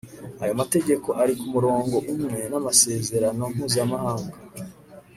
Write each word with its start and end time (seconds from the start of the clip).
ayo 0.41 0.53
mategeko 0.61 1.07
ari 1.21 1.33
ku 1.39 1.45
murongo 1.53 1.95
umwe 2.13 2.39
n'amasezerano 2.51 3.43
mpuzamahanga 3.53 4.37